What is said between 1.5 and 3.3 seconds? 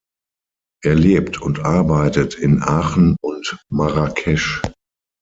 arbeitet in Aachen